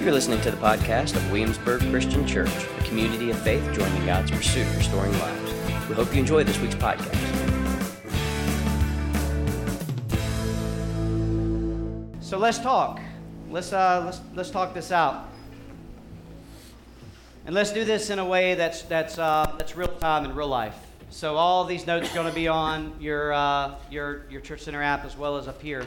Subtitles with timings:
[0.00, 4.30] You're listening to the podcast of Williamsburg Christian Church, a community of faith joining God's
[4.30, 5.52] pursuit of restoring lives.
[5.90, 7.14] We hope you enjoy this week's podcast.
[12.22, 12.98] So let's talk.
[13.50, 15.28] Let's, uh, let's, let's talk this out.
[17.44, 20.48] And let's do this in a way that's, that's, uh, that's real time in real
[20.48, 20.78] life.
[21.10, 24.82] So all these notes are going to be on your, uh, your, your Church Center
[24.82, 25.86] app as well as up here.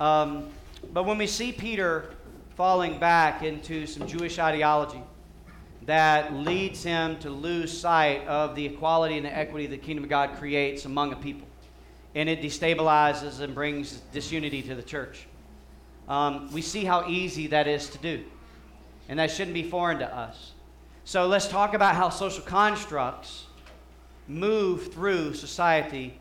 [0.00, 0.48] Um,
[0.92, 2.16] but when we see Peter
[2.62, 5.02] falling back into some Jewish ideology
[5.84, 10.08] that leads him to lose sight of the equality and the equity the kingdom of
[10.08, 11.48] God creates among a people,
[12.14, 15.26] and it destabilizes and brings disunity to the church.
[16.06, 18.22] Um, we see how easy that is to do,
[19.08, 20.52] and that shouldn't be foreign to us.
[21.02, 23.46] So let's talk about how social constructs
[24.28, 26.16] move through society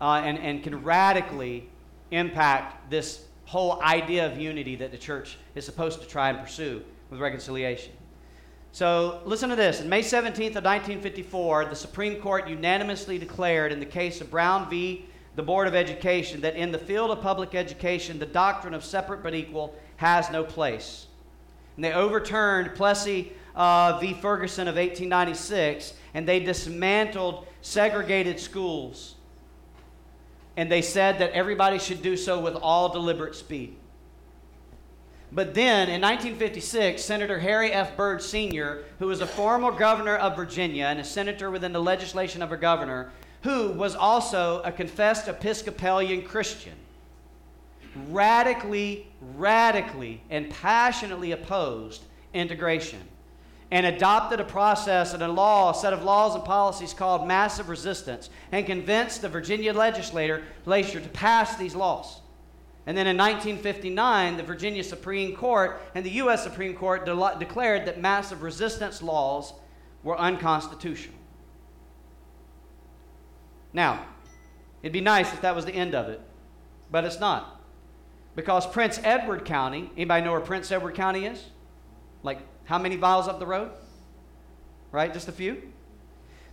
[0.00, 1.68] uh, and, and can radically
[2.12, 6.82] impact this whole idea of unity that the church is supposed to try and pursue
[7.10, 7.92] with reconciliation.
[8.72, 9.82] So listen to this.
[9.82, 14.70] In May 17th of 1954, the Supreme Court unanimously declared in the case of Brown
[14.70, 15.04] v.
[15.36, 19.22] the Board of Education that in the field of public education, the doctrine of separate
[19.22, 21.08] but equal has no place.
[21.76, 24.14] And they overturned Plessy uh, v.
[24.14, 29.16] Ferguson of 1896, and they dismantled segregated schools
[30.56, 33.76] and they said that everybody should do so with all deliberate speed.
[35.34, 37.96] But then in 1956, Senator Harry F.
[37.96, 42.42] Byrd Sr., who was a former governor of Virginia and a senator within the legislation
[42.42, 43.10] of a governor,
[43.42, 46.74] who was also a confessed Episcopalian Christian,
[48.10, 52.02] radically, radically, and passionately opposed
[52.34, 53.00] integration
[53.72, 57.70] and adopted a process and a law, a set of laws and policies called massive
[57.70, 62.20] resistance, and convinced the Virginia legislature to pass these laws.
[62.86, 66.42] And then in 1959, the Virginia Supreme Court and the U.S.
[66.42, 69.54] Supreme Court de- declared that massive resistance laws
[70.02, 71.16] were unconstitutional.
[73.72, 74.04] Now,
[74.82, 76.20] it'd be nice if that was the end of it,
[76.90, 77.58] but it's not.
[78.36, 81.42] Because Prince Edward County, anybody know where Prince Edward County is?
[82.22, 83.70] Like how many miles up the road?
[84.90, 85.12] Right?
[85.12, 85.62] Just a few?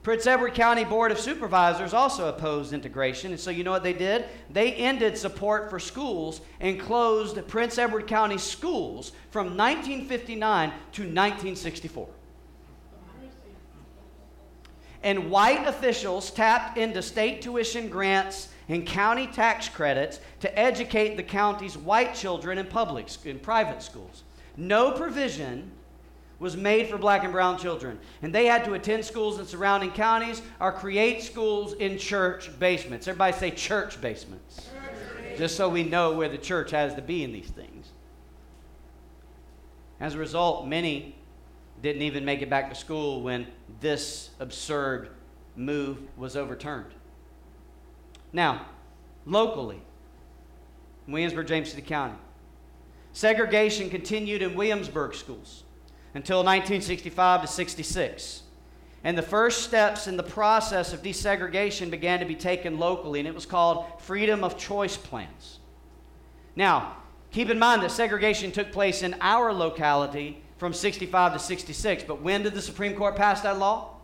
[0.01, 3.93] Prince Edward County Board of Supervisors also opposed integration, and so you know what they
[3.93, 4.25] did?
[4.49, 12.07] They ended support for schools and closed Prince Edward County schools from 1959 to 1964.
[15.03, 21.23] And white officials tapped into state tuition grants and county tax credits to educate the
[21.23, 24.23] county's white children in public in private schools.
[24.55, 25.71] No provision
[26.39, 27.99] was made for black and brown children.
[28.21, 33.07] And they had to attend schools in surrounding counties or create schools in church basements.
[33.07, 34.69] Everybody say church basements.
[35.37, 37.89] Just so we know where the church has to be in these things.
[39.99, 41.15] As a result, many
[41.81, 43.47] didn't even make it back to school when
[43.81, 45.09] this absurd
[45.55, 46.91] move was overturned.
[48.31, 48.65] Now,
[49.25, 49.81] locally,
[51.07, 52.17] Williamsburg, James City County,
[53.11, 55.63] segregation continued in Williamsburg schools
[56.13, 58.43] until 1965 to 66.
[59.03, 63.27] And the first steps in the process of desegregation began to be taken locally, and
[63.27, 65.59] it was called freedom of choice plans.
[66.55, 66.97] Now,
[67.31, 72.21] keep in mind that segregation took place in our locality from 65 to 66, but
[72.21, 73.95] when did the Supreme Court pass that law?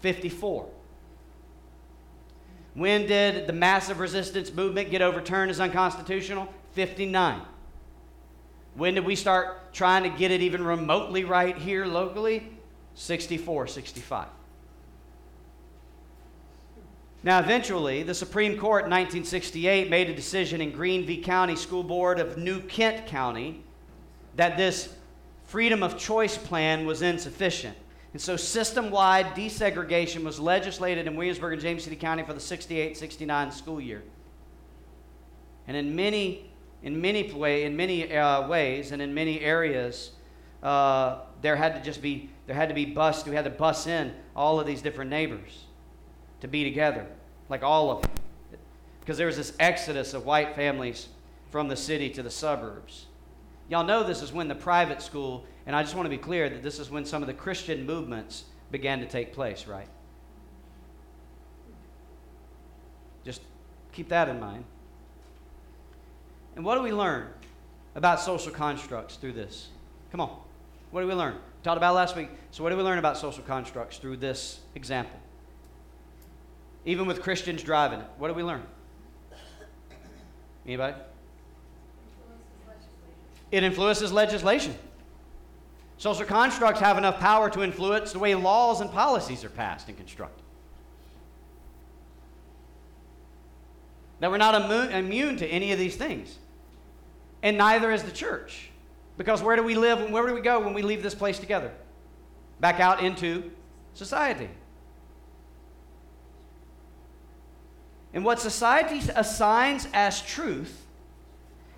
[0.00, 0.68] 54.
[2.74, 6.46] When did the massive resistance movement get overturned as unconstitutional?
[6.72, 7.40] 59.
[8.76, 12.52] When did we start trying to get it even remotely right here locally?
[12.94, 14.28] 64, 65.
[17.22, 21.20] Now, eventually, the Supreme Court in 1968 made a decision in Green v.
[21.22, 23.64] County School Board of New Kent County
[24.36, 24.94] that this
[25.44, 27.76] freedom of choice plan was insufficient.
[28.12, 32.40] And so, system wide desegregation was legislated in Williamsburg and James City County for the
[32.40, 34.02] 68 69 school year.
[35.66, 36.50] And in many
[36.82, 40.12] in many way, in many uh, ways, and in many areas,
[40.62, 43.26] uh, there had to just be there had to be bus.
[43.26, 45.64] We had to bus in all of these different neighbors
[46.40, 47.06] to be together,
[47.48, 48.10] like all of them,
[49.00, 51.08] because there was this exodus of white families
[51.50, 53.06] from the city to the suburbs.
[53.68, 56.48] Y'all know this is when the private school, and I just want to be clear
[56.48, 59.88] that this is when some of the Christian movements began to take place, right?
[63.24, 63.42] Just
[63.92, 64.64] keep that in mind.
[66.56, 67.28] And what do we learn
[67.94, 69.68] about social constructs through this?
[70.10, 70.36] Come on.
[70.90, 71.34] What do we learn?
[71.34, 72.30] We talked about last week.
[72.50, 75.18] So, what do we learn about social constructs through this example?
[76.86, 78.62] Even with Christians driving it, what do we learn?
[80.64, 80.94] Anybody?
[83.52, 84.74] It influences legislation.
[85.98, 89.96] Social constructs have enough power to influence the way laws and policies are passed and
[89.96, 90.42] constructed.
[94.20, 96.38] That we're not immune to any of these things.
[97.42, 98.70] And neither is the church.
[99.16, 101.38] Because where do we live and where do we go when we leave this place
[101.38, 101.72] together?
[102.60, 103.50] Back out into
[103.94, 104.48] society.
[108.12, 110.86] And what society assigns as truth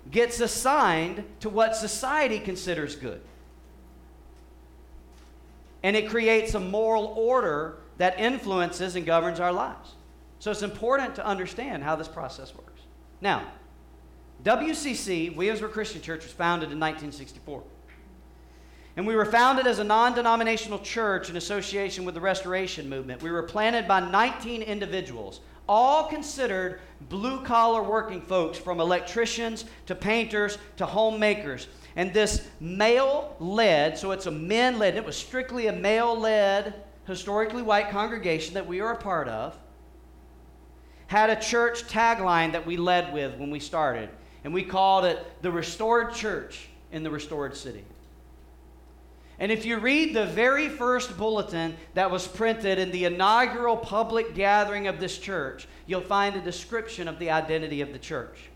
[0.09, 3.21] gets assigned to what society considers good.
[5.83, 9.95] And it creates a moral order that influences and governs our lives.
[10.39, 12.81] So it's important to understand how this process works.
[13.21, 13.51] Now,
[14.43, 17.63] WCC, Williamsburg Christian Church, was founded in 1964.
[18.95, 23.21] And we were founded as a non denominational church in association with the Restoration Movement.
[23.21, 29.95] We were planted by 19 individuals, all considered blue collar working folks, from electricians to
[29.95, 31.67] painters to homemakers.
[31.95, 36.73] And this male led, so it's a men led, it was strictly a male led,
[37.05, 39.57] historically white congregation that we are a part of,
[41.07, 44.09] had a church tagline that we led with when we started.
[44.43, 47.83] And we called it the Restored Church in the Restored City.
[49.39, 54.35] And if you read the very first bulletin that was printed in the inaugural public
[54.35, 58.49] gathering of this church, you'll find a description of the identity of the church.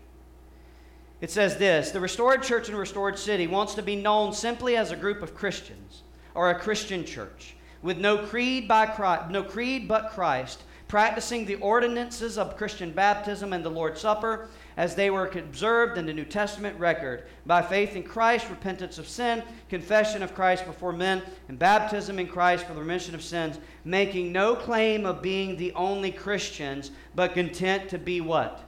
[1.22, 4.90] It says this The restored church in restored city wants to be known simply as
[4.90, 6.02] a group of Christians
[6.34, 11.56] or a Christian church with no creed, by Christ, no creed but Christ, practicing the
[11.56, 16.24] ordinances of Christian baptism and the Lord's Supper as they were observed in the New
[16.24, 17.24] Testament record.
[17.46, 22.26] By faith in Christ, repentance of sin, confession of Christ before men, and baptism in
[22.26, 27.34] Christ for the remission of sins, making no claim of being the only Christians, but
[27.34, 28.62] content to be what?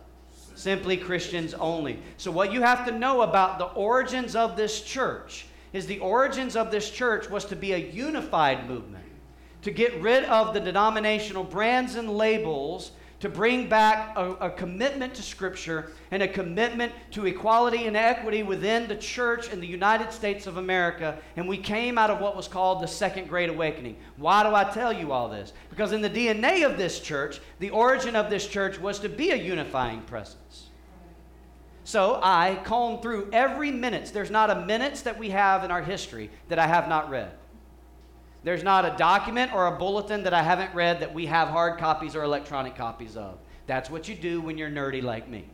[0.55, 1.99] Simply Christians only.
[2.17, 6.57] So, what you have to know about the origins of this church is the origins
[6.57, 9.05] of this church was to be a unified movement,
[9.63, 15.15] to get rid of the denominational brands and labels to bring back a, a, commitment
[15.15, 20.13] to Scripture and a commitment to equality and equity within the church in the United
[20.13, 21.19] States of America.
[21.37, 23.97] And we came out of what was called the Second Great Awakening.
[24.17, 25.55] Why do I tell you all this?
[25.71, 29.31] Because in the DNA of this church, the origin of this church was to be
[29.31, 30.67] a unifying presence.
[31.85, 34.11] So I comb through every minutes.
[34.11, 37.31] There's not a minutes that we have in our history that I have not read.
[38.47, 41.81] There's not a document or a bulletin that I haven't read that we have hard
[41.81, 43.39] copies or electronic copies of.
[43.67, 45.47] That's what you do when you're nerdy like me.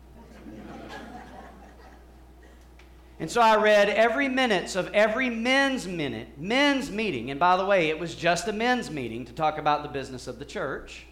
[3.19, 7.31] and so I read every minutes of every men's minute, men's meeting.
[7.31, 10.27] And by the way, it was just a men's meeting to talk about the business
[10.27, 11.07] of the church.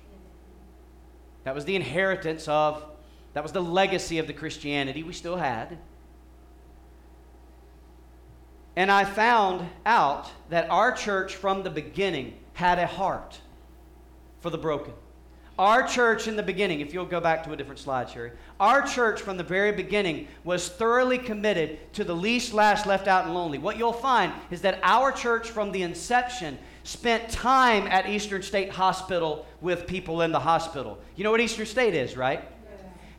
[1.45, 2.85] That was the inheritance of,
[3.33, 5.79] that was the legacy of the Christianity we still had.
[8.77, 13.41] And I found out that our church from the beginning had a heart
[14.41, 14.93] for the broken.
[15.59, 18.81] Our church in the beginning, if you'll go back to a different slide, Sherry, our
[18.81, 23.35] church from the very beginning was thoroughly committed to the least, last, left out, and
[23.35, 23.59] lonely.
[23.59, 28.71] What you'll find is that our church from the inception spent time at Eastern State
[28.71, 30.99] Hospital with people in the hospital.
[31.15, 32.43] You know what Eastern State is, right?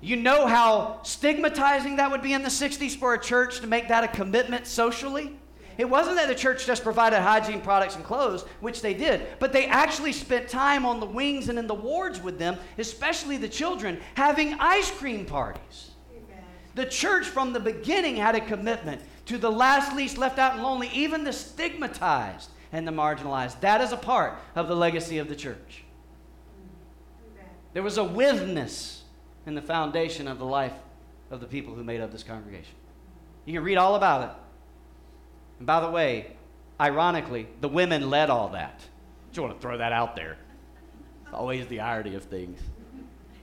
[0.02, 3.88] You know how stigmatizing that would be in the 60s for a church to make
[3.90, 5.38] that a commitment socially?
[5.82, 9.52] It wasn't that the church just provided hygiene products and clothes, which they did, but
[9.52, 13.50] they actually spent time on the wings and in the wards with them, especially the
[13.50, 15.90] children, having ice cream parties.
[16.12, 16.44] Amen.
[16.76, 20.62] The church from the beginning had a commitment to the last, least, left out, and
[20.62, 23.60] lonely, even the stigmatized and the marginalized.
[23.62, 25.84] That is a part of the legacy of the church.
[27.34, 27.50] Amen.
[27.74, 29.02] There was a withness
[29.48, 30.76] in the foundation of the life
[31.32, 32.76] of the people who made up this congregation.
[33.46, 34.36] You can read all about it
[35.62, 36.26] and by the way,
[36.80, 38.82] ironically, the women led all that.
[39.30, 40.38] Just want to throw that out there.
[41.24, 42.60] It's always the irony of things.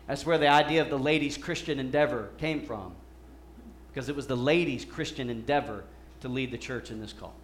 [0.08, 2.96] That's where the idea of the ladies' Christian endeavor came from.
[3.87, 5.84] Because it was the ladies' Christian endeavor
[6.18, 7.37] to lead the church in this call.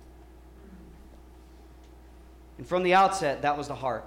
[2.59, 4.05] And from the outset, that was the heart.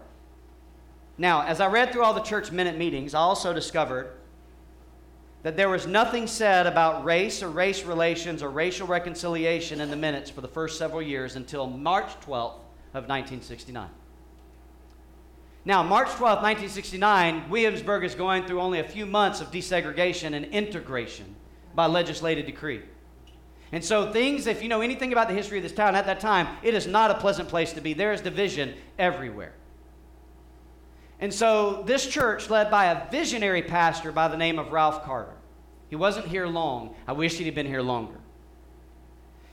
[1.18, 4.12] Now, as I read through all the church minute meetings, I also discovered
[5.44, 9.96] that there was nothing said about race or race relations or racial reconciliation in the
[9.96, 12.60] minutes for the first several years until March 12th
[12.94, 13.90] of 1969.
[15.64, 20.46] Now, March 12th, 1969, Williamsburg is going through only a few months of desegregation and
[20.46, 21.36] integration
[21.76, 22.82] by legislative decree.
[23.74, 26.22] And so, things, if you know anything about the history of this town at that
[26.22, 27.94] time, it is not a pleasant place to be.
[27.94, 29.54] There is division everywhere.
[31.20, 35.34] And so, this church, led by a visionary pastor by the name of Ralph Carter,
[35.90, 36.96] he wasn't here long.
[37.08, 38.20] I wish he'd been here longer.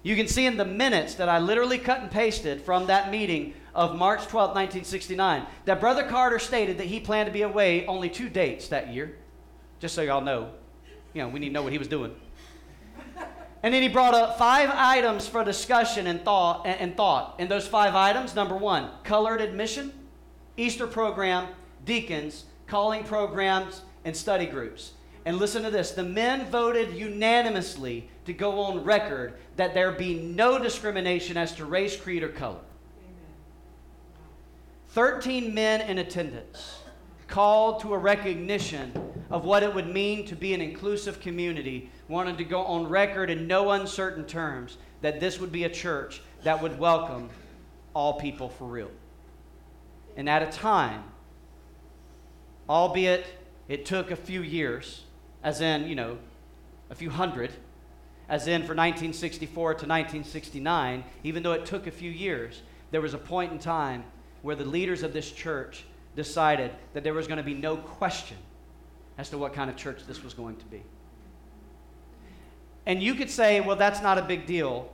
[0.02, 3.54] You can see in the minutes that I literally cut and pasted from that meeting
[3.74, 8.10] of March 12, 1969, that Brother Carter stated that he planned to be away only
[8.10, 9.16] two dates that year.
[9.80, 10.50] Just so y'all know.
[11.14, 12.14] You know, we need to know what he was doing.
[13.62, 16.66] And then he brought up five items for discussion and thought.
[16.66, 17.36] And thought.
[17.38, 19.90] And those five items number one, colored admission,
[20.56, 21.48] Easter program,
[21.84, 24.92] deacons, calling programs, and study groups.
[25.24, 30.14] And listen to this the men voted unanimously to go on record that there be
[30.14, 32.60] no discrimination as to race, creed, or color.
[33.00, 33.20] Amen.
[34.88, 36.80] 13 men in attendance
[37.26, 38.92] called to a recognition
[39.30, 43.30] of what it would mean to be an inclusive community wanted to go on record
[43.30, 47.30] in no uncertain terms that this would be a church that would welcome
[47.94, 48.90] all people for real.
[50.16, 51.04] And at a time,
[52.68, 53.26] albeit
[53.68, 55.02] it took a few years,
[55.42, 56.18] as in, you know,
[56.90, 57.50] a few hundred,
[58.28, 63.14] as in for 1964 to 1969, even though it took a few years, there was
[63.14, 64.04] a point in time
[64.42, 65.84] where the leaders of this church
[66.16, 68.36] decided that there was going to be no question
[69.18, 70.82] as to what kind of church this was going to be.
[72.86, 74.92] And you could say, well, that's not a big deal.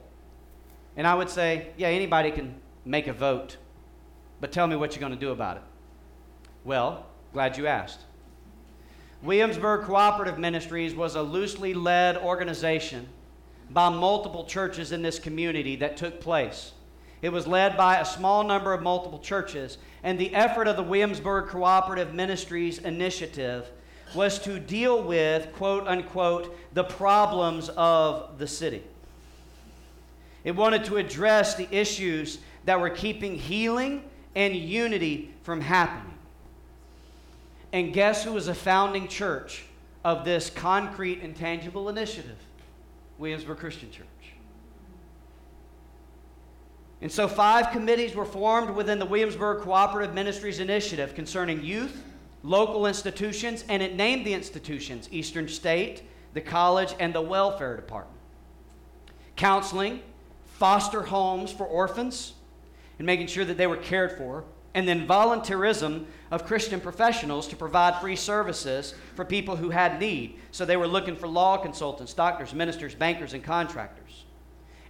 [0.97, 3.57] And I would say, yeah, anybody can make a vote,
[4.41, 5.63] but tell me what you're going to do about it.
[6.65, 8.01] Well, glad you asked.
[9.23, 13.07] Williamsburg Cooperative Ministries was a loosely led organization
[13.71, 16.73] by multiple churches in this community that took place.
[17.23, 20.83] It was led by a small number of multiple churches, and the effort of the
[20.83, 23.71] Williamsburg Cooperative Ministries initiative
[24.15, 28.83] was to deal with, quote unquote, the problems of the city.
[30.43, 34.03] It wanted to address the issues that were keeping healing
[34.35, 36.15] and unity from happening.
[37.73, 39.65] And guess who was a founding church
[40.05, 42.39] of this concrete and tangible initiative?
[43.19, 44.07] Williamsburg Christian Church.
[47.03, 52.03] And so, five committees were formed within the Williamsburg Cooperative Ministries Initiative concerning youth,
[52.43, 56.03] local institutions, and it named the institutions Eastern State,
[56.35, 58.19] the college, and the welfare department.
[59.37, 60.03] Counseling,
[60.45, 62.35] foster homes for orphans,
[63.01, 67.57] and making sure that they were cared for, and then volunteerism of Christian professionals to
[67.57, 70.39] provide free services for people who had need.
[70.51, 74.27] So they were looking for law consultants, doctors, ministers, bankers, and contractors.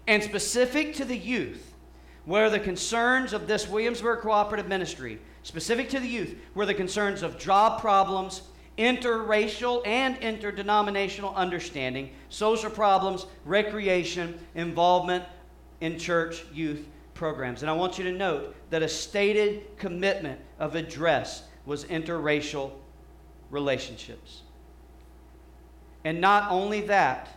[0.08, 1.76] And specific to the youth,
[2.24, 7.22] where the concerns of this Williamsburg Cooperative Ministry specific to the youth, were the concerns
[7.22, 8.42] of job problems,
[8.76, 15.22] interracial and interdenominational understanding, social problems, recreation, involvement
[15.80, 16.88] in church youth
[17.20, 17.60] programs.
[17.60, 22.72] And I want you to note that a stated commitment of address was interracial
[23.50, 24.40] relationships.
[26.02, 27.28] And not only that,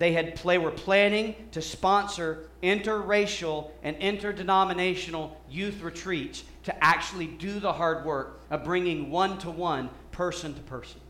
[0.00, 7.60] they had play, were planning to sponsor interracial and interdenominational youth retreats to actually do
[7.60, 11.00] the hard work of bringing one to one, person to person.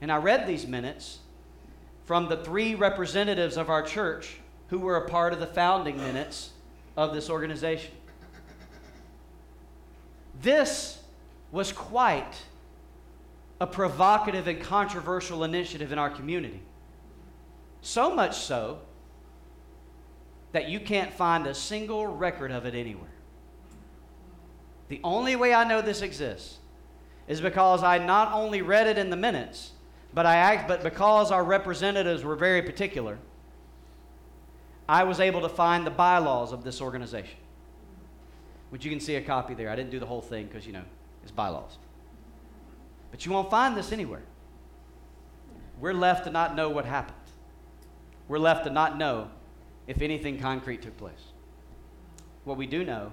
[0.00, 1.18] And I read these minutes
[2.04, 4.36] from the three representatives of our church
[4.68, 6.50] who were a part of the founding minutes
[6.96, 7.92] of this organization.
[10.42, 10.98] This
[11.52, 12.34] was quite
[13.60, 16.60] a provocative and controversial initiative in our community.
[17.80, 18.80] So much so
[20.52, 23.10] that you can't find a single record of it anywhere.
[24.88, 26.58] The only way I know this exists
[27.28, 29.72] is because I not only read it in the minutes,
[30.14, 33.18] but I act, but because our representatives were very particular,
[34.88, 37.38] I was able to find the bylaws of this organization.
[38.70, 39.70] Which you can see a copy there.
[39.70, 40.84] I didn't do the whole thing because, you know,
[41.22, 41.78] it's bylaws.
[43.10, 44.22] But you won't find this anywhere.
[45.80, 47.16] We're left to not know what happened.
[48.28, 49.28] We're left to not know
[49.86, 51.12] if anything concrete took place.
[52.44, 53.12] What we do know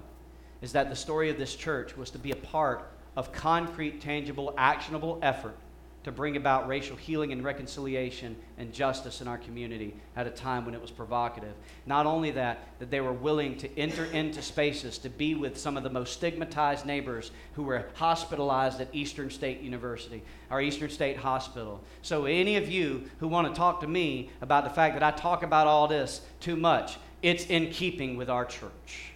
[0.62, 4.54] is that the story of this church was to be a part of concrete, tangible,
[4.56, 5.56] actionable effort
[6.04, 10.66] to bring about racial healing and reconciliation and justice in our community at a time
[10.66, 11.54] when it was provocative.
[11.86, 15.78] Not only that, that they were willing to enter into spaces to be with some
[15.78, 21.16] of the most stigmatized neighbors who were hospitalized at Eastern State University, our Eastern State
[21.16, 21.82] Hospital.
[22.02, 25.10] So, any of you who want to talk to me about the fact that I
[25.10, 29.12] talk about all this too much, it's in keeping with our church.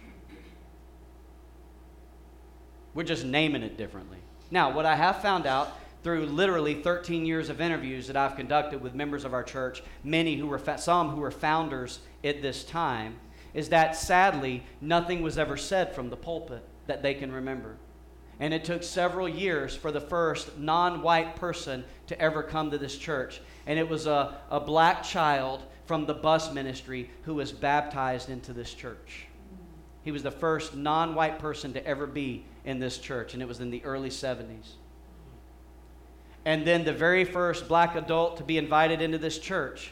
[2.95, 4.17] We're just naming it differently.
[4.49, 5.71] Now, what I have found out
[6.03, 10.37] through literally 13 years of interviews that I've conducted with members of our church, many
[10.37, 13.17] who were some who were founders at this time,
[13.53, 17.75] is that sadly nothing was ever said from the pulpit that they can remember.
[18.39, 22.77] And it took several years for the first non white person to ever come to
[22.77, 23.41] this church.
[23.67, 28.53] And it was a, a black child from the bus ministry who was baptized into
[28.53, 29.25] this church.
[30.03, 33.47] He was the first non white person to ever be in this church, and it
[33.47, 34.75] was in the early 70s.
[36.49, 39.91] And then the very first black adult to be invited into this church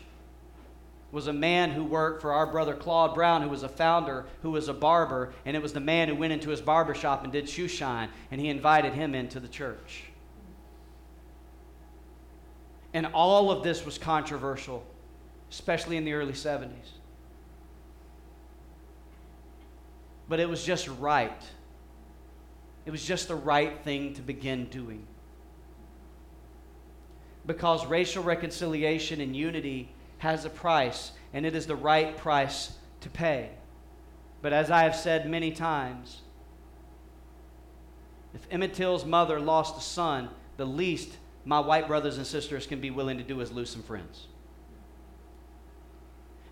[1.11, 4.49] was a man who worked for our brother Claude Brown, who was a founder, who
[4.49, 7.31] was a barber, and it was the man who went into his barber shop and
[7.31, 10.05] did shoe shine, and he invited him into the church.
[12.91, 14.83] And all of this was controversial,
[15.51, 16.71] especially in the early 70s.
[20.27, 21.39] But it was just right.
[22.87, 25.05] It was just the right thing to begin doing.
[27.47, 29.89] Because racial reconciliation and unity
[30.19, 33.49] has a price, and it is the right price to pay.
[34.41, 36.21] But as I have said many times,
[38.33, 42.81] if Emmett Till's mother lost a son, the least my white brothers and sisters can
[42.81, 44.27] be willing to do is lose some friends.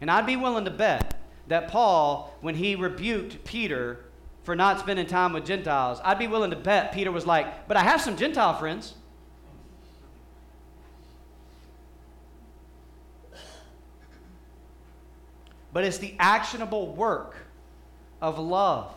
[0.01, 4.05] And I'd be willing to bet that Paul, when he rebuked Peter
[4.43, 7.77] for not spending time with Gentiles, I'd be willing to bet Peter was like, But
[7.77, 8.93] I have some Gentile friends.
[15.75, 17.35] But it's the actionable work
[18.21, 18.93] of love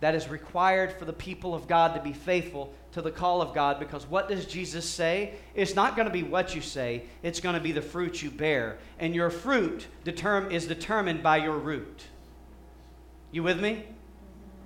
[0.00, 3.52] that is required for the people of God to be faithful to the call of
[3.52, 5.34] God because what does Jesus say?
[5.54, 8.30] It's not going to be what you say, it's going to be the fruit you
[8.30, 8.78] bear.
[8.98, 12.04] And your fruit determ- is determined by your root.
[13.30, 13.84] You with me?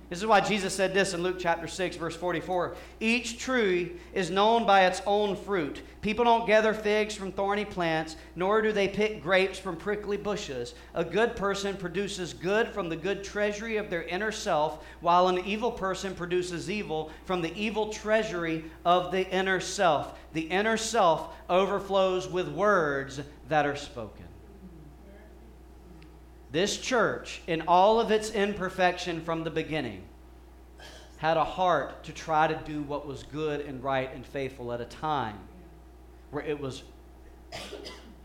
[0.09, 2.75] This is why Jesus said this in Luke chapter 6, verse 44.
[3.01, 5.81] Each tree is known by its own fruit.
[6.01, 10.75] People don't gather figs from thorny plants, nor do they pick grapes from prickly bushes.
[10.93, 15.45] A good person produces good from the good treasury of their inner self, while an
[15.45, 20.17] evil person produces evil from the evil treasury of the inner self.
[20.31, 24.26] The inner self overflows with words that are spoken.
[26.57, 30.01] This church, in all of its imperfection from the beginning,
[31.17, 34.81] had a heart to try to do what was good and right and faithful at
[34.81, 35.37] a time
[36.31, 36.81] where it was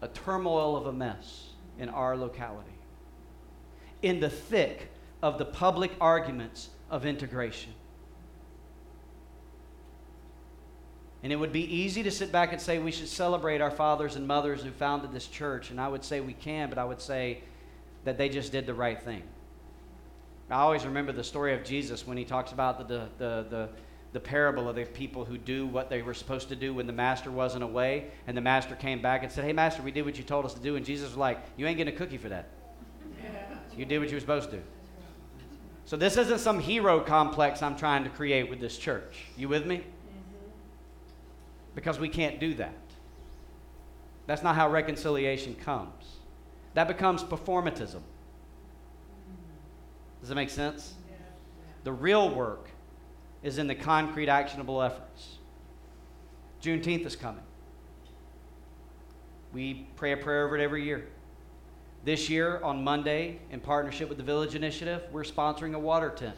[0.01, 2.73] a turmoil of a mess in our locality.
[4.01, 4.89] In the thick
[5.23, 7.75] of the public arguments of integration.
[11.23, 14.17] And it would be easy to sit back and say we should celebrate our fathers
[14.17, 15.71] and mothers who founded this church.
[15.71, 17.43] And I would say we can, but I would say
[18.05, 19.23] that they just did the right thing.
[20.51, 23.69] I always remember the story of Jesus when he talks about the, the, the,
[24.13, 26.93] the, parable of the people who do what they were supposed to do when the
[26.93, 30.19] master wasn't away, and the master came back and said, Hey, master, we did what
[30.19, 30.77] you told us to do.
[30.77, 32.49] And Jesus was like, You ain't getting a cookie for that.
[33.77, 34.57] You did what you were supposed to.
[34.57, 34.63] Do.
[35.87, 39.25] So this isn't some hero complex I'm trying to create with this church.
[39.37, 39.85] You with me?
[41.75, 42.75] Because we can't do that.
[44.27, 46.05] That's not how reconciliation comes.
[46.75, 48.01] That becomes performatism.
[50.21, 50.95] Does that make sense?
[51.85, 52.69] The real work
[53.43, 55.39] is in the concrete, actionable efforts.
[56.63, 57.43] Juneteenth is coming.
[59.53, 61.09] We pray a prayer over it every year.
[62.05, 66.37] This year, on Monday, in partnership with the Village Initiative, we're sponsoring a water tent.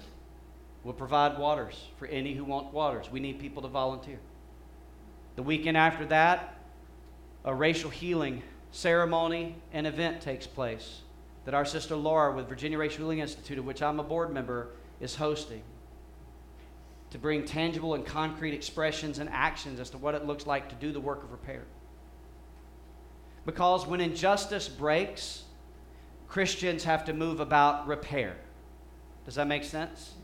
[0.83, 3.11] We'll provide waters for any who want waters.
[3.11, 4.18] We need people to volunteer.
[5.37, 6.59] The weekend after that,
[7.44, 8.42] a racial healing
[8.74, 11.00] ceremony and event takes place
[11.44, 14.70] that our sister Laura with Virginia Race Healing Institute, of which I'm a board member,
[15.00, 15.62] is hosting
[17.10, 20.74] to bring tangible and concrete expressions and actions as to what it looks like to
[20.74, 21.62] do the work of repair.
[23.46, 25.44] Because when injustice breaks,
[26.26, 28.34] Christians have to move about repair.
[29.24, 30.14] Does that make sense?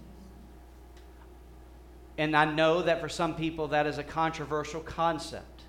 [2.18, 5.59] And I know that for some people that is a controversial concept.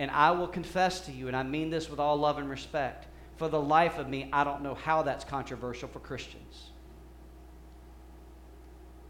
[0.00, 3.06] And I will confess to you, and I mean this with all love and respect,
[3.36, 6.70] for the life of me, I don't know how that's controversial for Christians.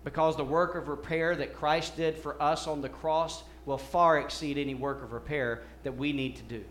[0.03, 4.19] Because the work of repair that Christ did for us on the cross will far
[4.19, 6.65] exceed any work of repair that we need to do.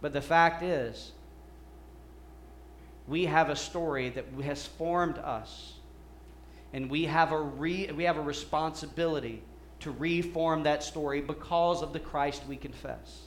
[0.00, 1.12] But the fact is,
[3.06, 5.74] we have a story that has formed us.
[6.72, 9.44] And we have a, re, we have a responsibility
[9.80, 13.22] to reform that story because of the Christ we confess.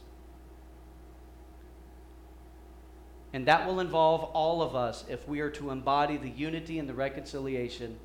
[3.33, 6.87] And that will involve all of us if we are to embody the unity and
[6.87, 7.97] the reconciliation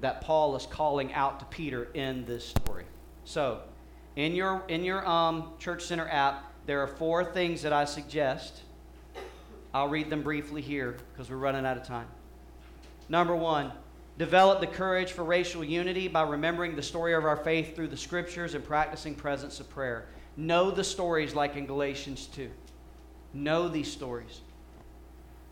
[0.00, 2.84] that Paul is calling out to Peter in this story.
[3.24, 3.62] So,
[4.16, 8.62] in your, in your um, Church Center app, there are four things that I suggest.
[9.72, 12.08] I'll read them briefly here because we're running out of time.
[13.08, 13.72] Number one,
[14.20, 17.96] Develop the courage for racial unity by remembering the story of our faith through the
[17.96, 20.08] scriptures and practicing presence of prayer.
[20.36, 22.50] Know the stories like in Galatians 2.
[23.32, 24.42] Know these stories.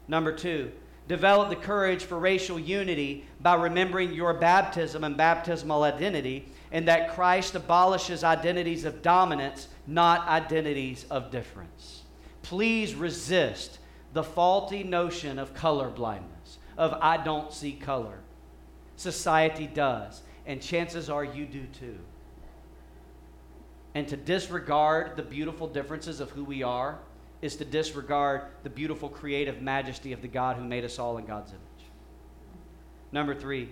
[0.06, 0.70] Number two,
[1.08, 7.14] develop the courage for racial unity by remembering your baptism and baptismal identity, and that
[7.14, 12.02] Christ abolishes identities of dominance, not identities of difference.
[12.42, 13.78] Please resist
[14.12, 18.18] the faulty notion of color blindness, of I don't see color.
[18.98, 21.96] Society does, and chances are you do too.
[23.94, 26.98] And to disregard the beautiful differences of who we are
[27.40, 31.26] is to disregard the beautiful creative majesty of the God who made us all in
[31.26, 31.62] God's image.
[33.12, 33.68] Number three,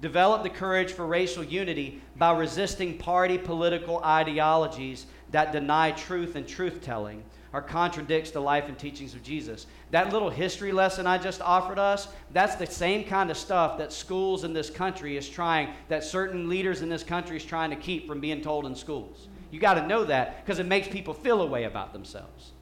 [0.00, 6.46] develop the courage for racial unity by resisting party political ideologies that deny truth and
[6.46, 9.66] truth telling or contradicts the life and teachings of Jesus.
[9.90, 13.92] That little history lesson I just offered us, that's the same kind of stuff that
[13.92, 17.76] schools in this country is trying, that certain leaders in this country is trying to
[17.76, 19.28] keep from being told in schools.
[19.50, 22.52] You got to know that because it makes people feel a way about themselves.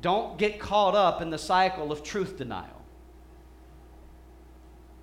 [0.00, 2.82] Don't get caught up in the cycle of truth denial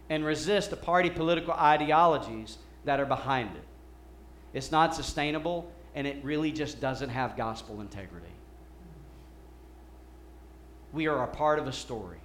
[0.10, 3.64] and resist the party political ideologies that are behind it.
[4.56, 8.26] It's not sustainable and it really just doesn't have gospel integrity.
[10.94, 12.20] We are a part of a story.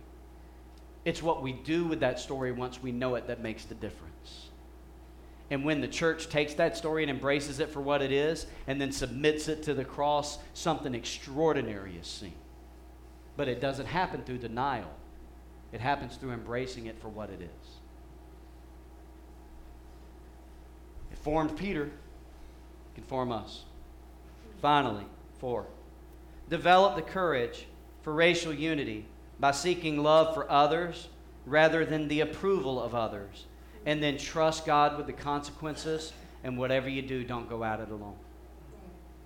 [1.05, 4.47] It's what we do with that story once we know it that makes the difference.
[5.51, 8.81] And when the church takes that story and embraces it for what it is and
[8.81, 12.35] then submits it to the cross, something extraordinary is seen.
[13.37, 14.93] But it doesn't happen through denial,
[15.73, 17.71] it happens through embracing it for what it is.
[21.11, 21.91] It formed Peter,
[22.91, 23.65] it can form us.
[24.61, 25.05] Finally,
[25.39, 25.67] four,
[26.49, 27.67] develop the courage
[28.03, 29.07] for racial unity
[29.39, 31.09] by seeking love for others
[31.47, 33.47] rather than the approval of others.
[33.87, 36.13] And then trust God with the consequences,
[36.45, 38.17] and whatever you do, don't go at it alone.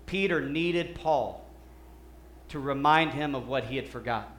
[0.07, 1.45] Peter needed Paul
[2.49, 4.33] to remind him of what he had forgotten.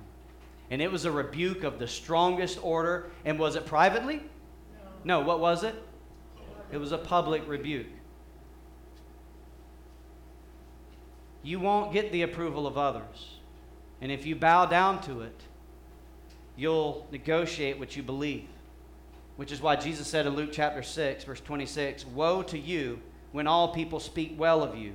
[0.71, 3.11] And it was a rebuke of the strongest order.
[3.23, 4.23] And was it privately?
[5.03, 5.75] No, what was it?
[6.71, 7.88] It was a public rebuke.
[11.45, 13.38] You won't get the approval of others.
[14.01, 15.39] And if you bow down to it,
[16.58, 18.47] you'll negotiate what you believe.
[19.36, 22.99] Which is why Jesus said in Luke chapter 6, verse 26 Woe to you
[23.31, 24.93] when all people speak well of you,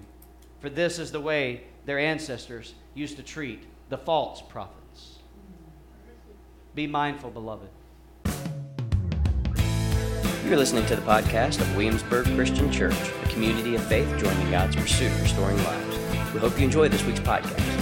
[0.59, 5.19] for this is the way their ancestors used to treat the false prophets.
[6.75, 7.69] Be mindful, beloved.
[10.45, 14.75] You're listening to the podcast of Williamsburg Christian Church, a community of faith joining God's
[14.75, 15.90] pursuit restoring lives.
[16.33, 17.80] We hope you enjoy this week's podcast.